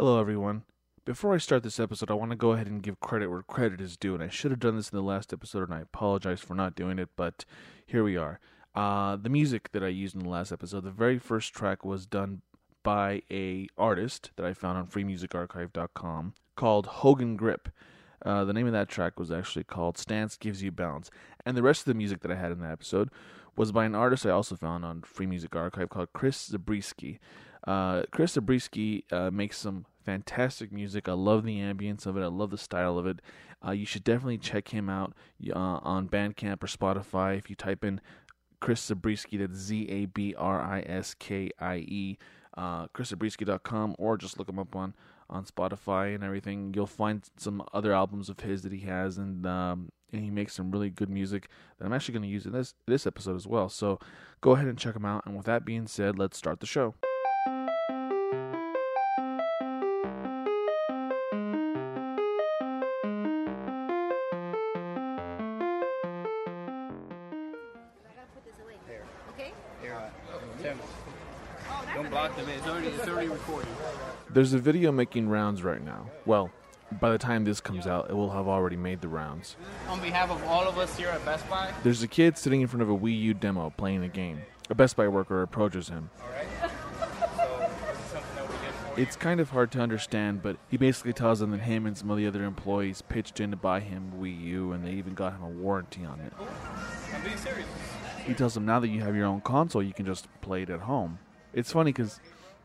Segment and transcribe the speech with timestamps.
[0.00, 0.62] Hello, everyone.
[1.04, 3.82] Before I start this episode, I want to go ahead and give credit where credit
[3.82, 6.40] is due, and I should have done this in the last episode, and I apologize
[6.40, 7.44] for not doing it, but
[7.84, 8.40] here we are.
[8.74, 12.06] Uh, the music that I used in the last episode, the very first track was
[12.06, 12.40] done
[12.82, 17.68] by a artist that I found on freemusicarchive.com called Hogan Grip.
[18.24, 21.10] Uh, the name of that track was actually called Stance Gives You Balance.
[21.44, 23.10] And the rest of the music that I had in that episode
[23.54, 27.20] was by an artist I also found on Free Music Archive called Chris Zabriskie.
[27.66, 31.08] Uh, Chris Zabriskie uh, makes some fantastic music.
[31.08, 32.22] I love the ambience of it.
[32.22, 33.20] I love the style of it.
[33.64, 35.12] Uh, you should definitely check him out
[35.54, 37.36] uh, on Bandcamp or Spotify.
[37.36, 38.00] If you type in
[38.60, 42.18] Chris Zabriskie, that's Z A B R I S K I E,
[42.56, 44.94] uh, chriszabriskie.com, or just look him up on,
[45.28, 46.72] on Spotify and everything.
[46.74, 50.54] You'll find some other albums of his that he has, and, um, and he makes
[50.54, 53.46] some really good music that I'm actually going to use in this, this episode as
[53.46, 53.68] well.
[53.68, 53.98] So
[54.40, 55.24] go ahead and check him out.
[55.26, 56.94] And with that being said, let's start the show.
[72.00, 72.50] Don't block the.
[72.50, 73.30] It's already, it's already.
[74.30, 76.06] There's a video making rounds right now.
[76.24, 76.50] Well,
[76.98, 79.56] by the time this comes out, it will have already made the rounds.
[79.86, 82.68] On behalf of all of us here at Best Buy, There's a kid sitting in
[82.68, 84.40] front of a Wii U demo playing a game.
[84.70, 86.08] A Best Buy worker approaches him.
[86.22, 86.46] alright?
[87.36, 89.06] So, this is something that we did for you.
[89.06, 92.10] It's kind of hard to understand, but he basically tells them that him and some
[92.10, 95.34] of the other employees pitched in to buy him Wii U and they even got
[95.34, 96.32] him a warranty on it.
[97.14, 97.66] I'm being serious.
[98.24, 100.70] He tells them now that you have your own console, you can just play it
[100.70, 101.18] at home.
[101.52, 102.20] It's funny because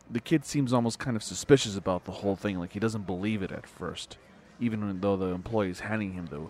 [0.10, 3.42] the kid seems almost kind of suspicious about the whole thing, like he doesn't believe
[3.42, 4.18] it at first,
[4.60, 6.42] even though the employee is handing him the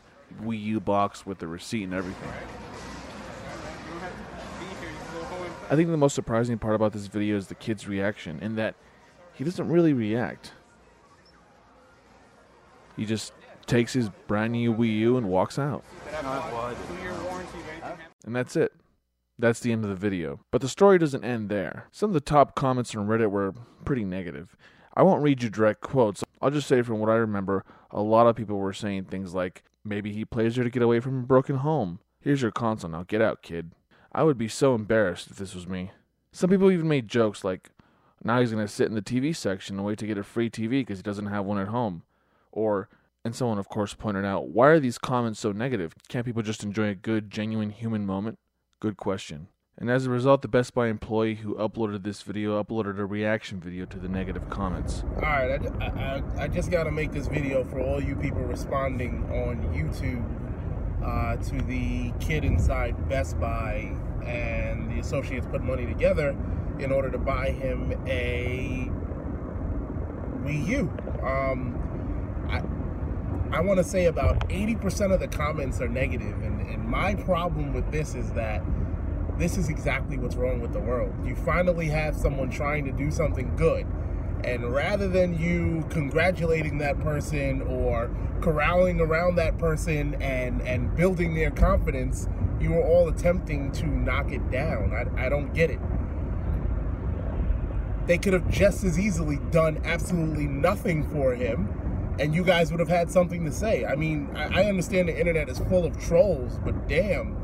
[0.43, 2.27] Wii U box with the receipt and everything.
[2.27, 4.17] You don't have to
[4.59, 4.89] be here.
[4.89, 5.51] You can go home.
[5.69, 8.75] I think the most surprising part about this video is the kid's reaction, in that
[9.33, 10.51] he doesn't really react.
[12.97, 13.33] He just
[13.65, 15.83] takes his brand new Wii U and walks out.
[16.09, 17.59] Two-year warranty.
[17.59, 18.07] if anything happens.
[18.25, 18.73] And that's it.
[19.37, 20.39] That's the end of the video.
[20.51, 21.87] But the story doesn't end there.
[21.91, 23.53] Some of the top comments on Reddit were
[23.83, 24.55] pretty negative.
[24.93, 26.23] I won't read you direct quotes.
[26.41, 29.63] I'll just say from what I remember, a lot of people were saying things like,
[29.83, 31.99] maybe he plays her to get away from a broken home.
[32.21, 33.71] Here's your console now, get out, kid.
[34.13, 35.91] I would be so embarrassed if this was me.
[36.31, 37.69] Some people even made jokes like,
[38.23, 40.49] now he's going to sit in the TV section and wait to get a free
[40.49, 42.03] TV because he doesn't have one at home.
[42.51, 42.87] Or,
[43.25, 45.93] and someone of course pointed out, why are these comments so negative?
[46.07, 48.39] Can't people just enjoy a good, genuine human moment?
[48.79, 49.47] Good question.
[49.77, 53.59] And as a result, the Best Buy employee who uploaded this video uploaded a reaction
[53.59, 55.03] video to the negative comments.
[55.15, 58.41] All right, I, I, I just got to make this video for all you people
[58.41, 60.23] responding on YouTube
[61.03, 63.91] uh, to the kid inside Best Buy
[64.25, 66.35] and the associates put money together
[66.79, 68.89] in order to buy him a
[70.43, 70.93] Wii U.
[71.21, 72.61] Um, I,
[73.51, 77.73] I want to say about 80% of the comments are negative, and, and my problem
[77.73, 78.63] with this is that
[79.37, 81.13] this is exactly what's wrong with the world.
[81.25, 83.85] You finally have someone trying to do something good,
[84.43, 88.09] and rather than you congratulating that person or
[88.41, 92.27] corralling around that person and and building their confidence,
[92.59, 94.93] you are all attempting to knock it down.
[94.93, 95.79] I, I don't get it.
[98.05, 101.69] They could have just as easily done absolutely nothing for him,
[102.19, 103.85] and you guys would have had something to say.
[103.85, 107.41] I mean, I, I understand the internet is full of trolls, but damn.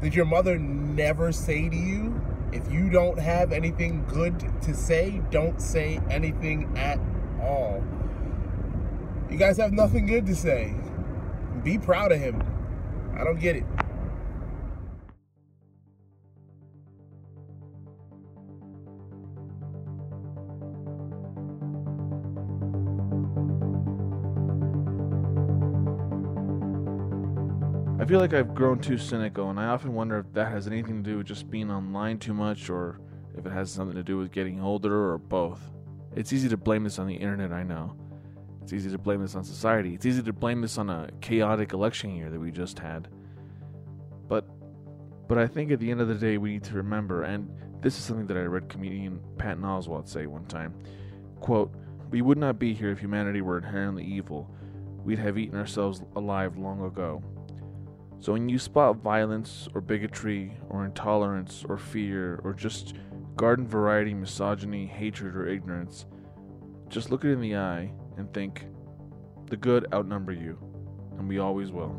[0.00, 2.20] Did your mother never say to you,
[2.52, 6.98] if you don't have anything good to say, don't say anything at
[7.40, 7.84] all?
[9.30, 10.74] You guys have nothing good to say.
[11.62, 12.42] Be proud of him.
[13.16, 13.64] I don't get it.
[28.00, 31.04] I feel like I've grown too cynical, and I often wonder if that has anything
[31.04, 32.98] to do with just being online too much, or
[33.36, 35.60] if it has something to do with getting older, or both.
[36.16, 37.94] It's easy to blame this on the internet, I know.
[38.62, 39.92] It's easy to blame this on society.
[39.92, 43.08] It's easy to blame this on a chaotic election year that we just had.
[44.28, 44.46] But
[45.28, 47.98] but I think at the end of the day we need to remember, and this
[47.98, 50.72] is something that I read comedian Patton Oswalt say one time.
[51.40, 51.70] Quote,
[52.10, 54.50] We would not be here if humanity were inherently evil.
[55.04, 57.22] We'd have eaten ourselves alive long ago.
[58.20, 62.94] So when you spot violence or bigotry or intolerance or fear or just
[63.36, 66.04] garden variety misogyny, hatred, or ignorance,
[66.90, 68.66] just look it in the eye and think,
[69.46, 70.58] the good outnumber you,
[71.18, 71.96] and we always will.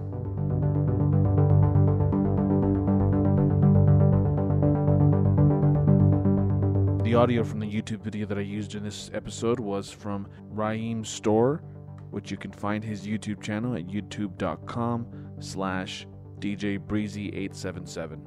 [7.03, 11.03] The audio from the YouTube video that I used in this episode was from Raheem
[11.03, 11.63] Store,
[12.12, 15.07] which you can find his YouTube channel at youtube.com
[15.39, 16.06] slash
[16.41, 18.19] djbreezy877.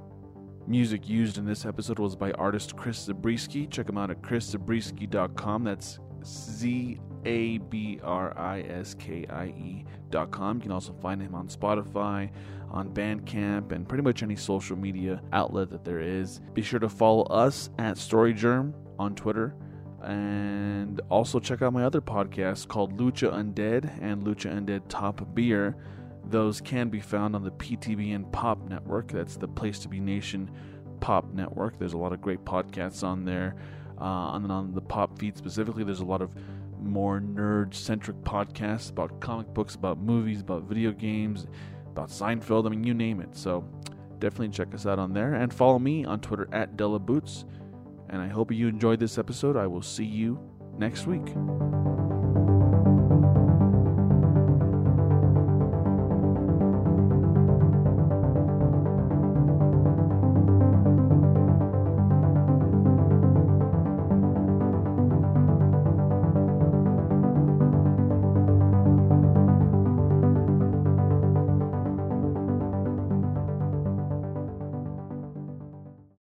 [0.66, 3.66] Music used in this episode was by artist Chris Zabriskie.
[3.66, 5.64] Check him out at chriszabriskie.com.
[5.64, 10.56] That's Z A B R I S K I E.com.
[10.56, 12.30] You can also find him on Spotify,
[12.70, 16.40] on Bandcamp, and pretty much any social media outlet that there is.
[16.54, 19.54] Be sure to follow us at StoryGerm on Twitter.
[20.02, 25.76] And also check out my other podcast called Lucha Undead and Lucha Undead Top Beer.
[26.28, 29.12] Those can be found on the PTBN Pop Network.
[29.12, 30.50] That's the Place to Be Nation
[31.00, 31.78] Pop Network.
[31.78, 33.56] There's a lot of great podcasts on there.
[34.00, 36.34] Uh, and on the pop feed specifically, there's a lot of
[36.80, 41.46] more nerd centric podcasts about comic books, about movies, about video games,
[41.90, 42.66] about Seinfeld.
[42.66, 43.36] I mean, you name it.
[43.36, 43.68] So
[44.18, 47.44] definitely check us out on there and follow me on Twitter at Della Boots.
[48.08, 49.56] And I hope you enjoyed this episode.
[49.56, 50.38] I will see you
[50.78, 51.34] next week.